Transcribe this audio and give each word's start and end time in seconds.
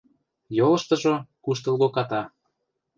Йолыштыжо 0.57 1.13
куштылго 1.43 1.87
ката. 1.95 2.21